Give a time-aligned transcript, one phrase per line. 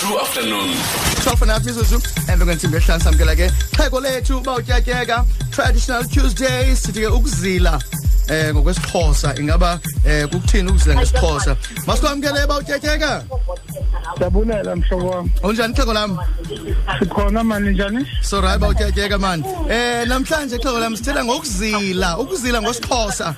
[0.00, 0.70] True afternoon.
[1.24, 2.00] Sofana phezulu
[2.32, 7.78] emva kwensimbi ehlanu samkela ke xheko lethu bawutyatyeka traditional Tuesdays sithi ke ukuzila
[8.28, 11.56] eh ngokwesixhosa ingaba eh kukuthini ukuzila ngesixhosa?
[11.86, 13.24] Masikwamkele bawutyatyeka
[14.18, 15.30] Siyabulela mhlobo wami.
[15.42, 16.18] unjani xheko lam?
[16.98, 18.06] Sikhona mani njani?
[18.22, 23.34] so right bawutyatyeka man eh namhlanje xheko lam sithetha ngokuzila ukuzila ngosixhosa.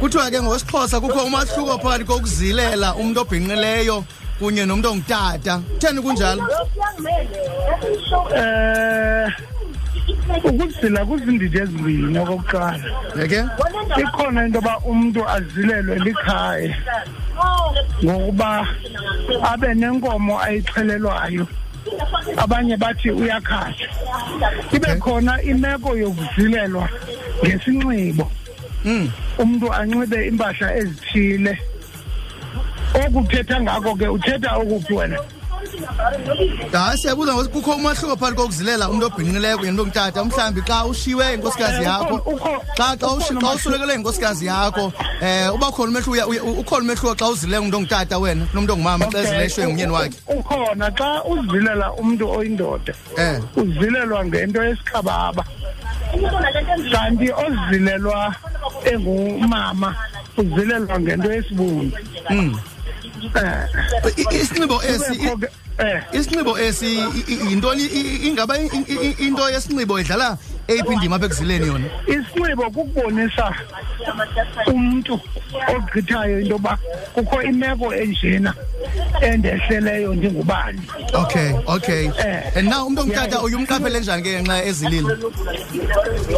[0.00, 4.04] Kuthiwa ke ngosixhosa kukho umahluko phakathi kokuzilela umuntu obhinqileyo
[4.42, 6.42] kunye nomuntu ongutata kutheni kunjalo
[8.34, 9.30] Eh
[10.44, 12.84] ukuzila kuzindidi ezibini okokuqala.
[13.18, 13.40] yeke
[14.02, 16.74] Ikhona into ba umuntu azilelwe likhaya
[18.04, 18.66] ngokuba
[19.50, 21.46] abe nenkomo ayixhelelwayo.
[22.36, 23.86] Abanye bathi uyakhatha.
[24.72, 26.88] Ibe khona imeko yokuzilelwa
[27.44, 28.26] ngesinxibo.
[28.84, 31.54] mm Umuntu anxibe impahla ezithile.
[32.94, 35.18] Okuthetha ngako ke uthetha ukuphi wena?
[36.72, 41.34] hayi siyabuza ngokuthi kukho umahluko phakathi kokuzilela umuntu obhinqileyo kunye nomuntu ongutata mhlawumbi xa ushiywe
[41.34, 42.16] inkosikazi Eh, yakho
[42.76, 48.18] xa xa usulekele inkosikazi yakho eh uba khona umehluko ukhona umehluko xa uzile umuntu ongutata
[48.18, 50.18] wena kunomuntu ongumama xa ezileshwe ngumyeni wakhe.
[50.28, 50.90] ukhona.
[50.98, 53.40] Xa uzilela umuntu oyindoda eh.
[53.56, 55.44] uzilelwa ngento yesikhababa.
[56.92, 58.34] Kanti ozilelwa
[58.84, 59.94] engumama
[60.36, 61.92] uzilelwa ngento yesibungu.
[62.30, 62.71] Mm eh I- i-
[64.30, 66.02] isinxibo esi kubekho ke- eh.
[66.12, 67.82] isinxibo esi i- i- yintoni?
[67.82, 71.86] I- i- ingaba i- i- i- into yesinxibo idlala eyiphi indima apha ekuzileni yona?
[72.06, 73.54] Isinxibo kukubonisa
[74.66, 75.20] umntu
[75.74, 76.78] ogqithayo into yoba
[77.14, 78.54] kukho imeko enjena.
[79.20, 80.80] Endehleleyo ndingubani
[81.14, 82.04] okay okay.
[82.18, 82.56] Eh.
[82.56, 83.44] and now umuntu ongutata Yeah.
[83.44, 85.16] uye umqaphele njani ke nxa ezilile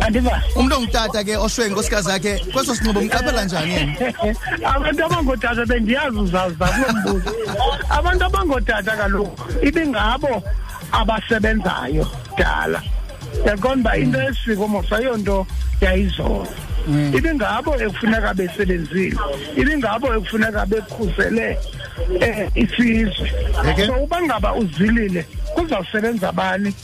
[0.00, 3.94] andiva umuntu ongutata ke oshwe inkosikazi yakhe kweso sinxibo umqaphela njani yena
[4.74, 7.32] abantu abangootata bendiyazi uzazi kulo mbuzo.
[7.90, 10.42] Abantu abangootata kaloku ibingabo
[10.92, 12.06] abasebenzayo
[12.38, 12.82] dala
[13.46, 15.46] yaqonda uba into yesiko mos ayonto
[15.80, 16.46] yayizolo.
[16.88, 19.18] Ibingabo ekufuneka besebenzile
[19.56, 21.58] ibingabo ekufuneka bekhusele
[22.08, 23.28] um isizwe.
[23.70, 23.86] Okay.
[23.86, 25.22] so uba ngaba uzilile
[25.54, 26.74] kuzawusebenza bani?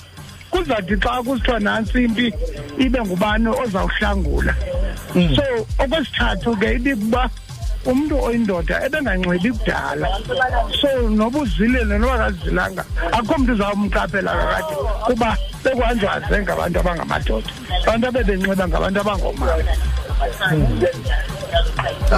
[0.50, 2.33] Kuzathi xa kusithiwa nantsi impi
[2.78, 4.55] ibe ngubani ozawuhlangula?
[5.12, 5.45] So
[5.78, 7.31] okwesithathu ke ibikuba
[7.87, 10.09] umntu oyindoda ebenganxibi kudala.
[10.81, 14.75] So noba uzilile noba kazilanga akukho mntu uzawumqaphela kakade
[15.06, 17.51] kuba bekwanjwaze ngabantu abangamadoda.
[17.87, 19.53] Abantu abebenxiba ngabantu abangoomama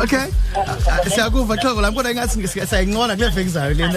[0.02, 0.26] okay.
[0.56, 3.92] Ah, siyakuva xhoko lam kodwa ingathi siya- siyayincona kule veki zayo lena.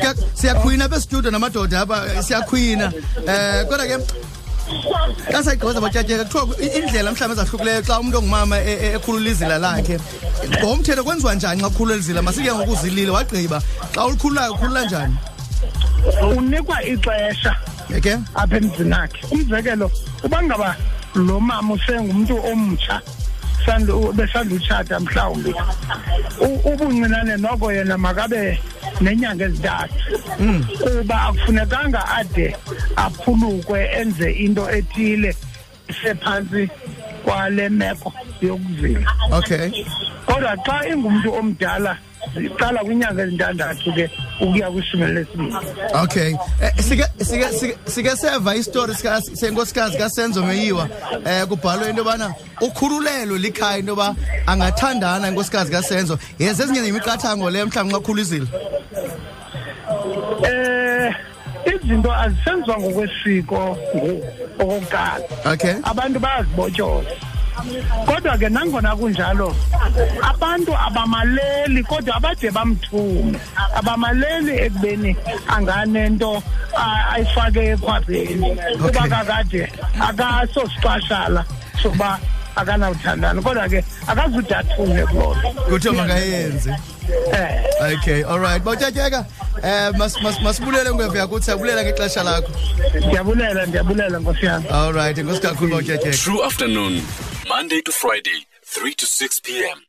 [0.00, 2.86] Kuya- siyakhwina apha estudio namadoda apha eh, siyakhwina.
[3.16, 3.96] Um kodwa ke
[5.32, 9.58] xa sayigqiba zabatyatyeka kuthiwa i- indlela mhlawumbi ezahlukileyo xa umntu ongumama e- e- ekhulula izila
[9.58, 9.98] lakhe.
[10.58, 13.62] Ngomthetho kwenziwa njani xa kukhulula izila masike ngokuzilile wagqiba.
[13.94, 15.16] Xa ulikhululayo ukhulula njani?
[16.36, 17.51] Unikwa ixesha
[17.94, 18.18] yeke?
[18.34, 19.90] Apha emzini akhe umzekelo
[20.24, 20.76] uba ngaba
[21.14, 23.00] lo mama usengumntu omtsha
[23.66, 25.54] sandu- besandutshata mhlawumbi
[26.64, 28.58] ubuncinane noko yena makabe
[29.00, 29.94] nenyanga ezintathu.
[30.82, 32.56] Kuba akufunekanga ade
[32.96, 35.36] aphulukwe enze into ethile
[36.02, 36.68] sephantsi
[37.24, 39.70] kwale meko yokuzila okay.
[40.26, 41.98] Kodwa xa ingumntu omdala
[42.36, 44.10] ziqala kwinyanga ezintandathu ke
[44.40, 45.54] ukuya kwishumi lesibini
[46.02, 46.34] okay.
[46.62, 50.88] Eh, sike sike sike- sike seva isitori sika senkosikazi kasenzo meyiwa
[51.26, 54.14] eh kubhalwe into yobana ukhululelo likhaya into yoba
[54.46, 56.18] angathandana inkosikazi kasenzo.
[56.38, 58.46] Yenze ezinye imiqathango le mhlawumbi nxakhuluzile
[60.44, 61.14] eh
[61.74, 64.24] izinto azisenziwa ngokwesiko ngoku
[64.58, 65.24] okokuqala.
[65.52, 65.74] Okay.
[65.82, 67.10] Abantu bayazibotyoza
[68.06, 69.54] kodwa ke nangona kunjalo
[70.22, 73.38] abantu abamaleli kodwa abade bamthume
[73.74, 75.16] abamaleli ekubeni
[75.48, 76.42] anganento
[76.76, 79.08] a- ayifake ekhwabheni kuba Okay.
[79.10, 81.44] kakade akasosixashala
[81.82, 82.18] soba
[82.56, 86.70] akanawuthandana kodwa ke akazudathune kuloo nto kuthiwa makayenze.
[87.32, 87.64] Eh.
[87.94, 88.62] Okay all right.
[88.62, 89.24] Bawutyatyeka
[89.62, 92.50] eh mas- mas- masibulele ngwevu yakuthi siyabulela ngexesha lakho.
[93.06, 94.68] Ndiyabulela ndiyabulela nkosi yami.
[94.68, 96.16] All right inkosi kakhulu bawutyatyeka.
[96.16, 97.02] True afternoon.
[97.56, 99.82] Monday to Friday, 3 to 6 p.m.